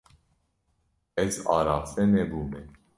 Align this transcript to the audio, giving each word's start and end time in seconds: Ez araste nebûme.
Ez 1.23 1.35
araste 1.57 2.01
nebûme. 2.13 2.61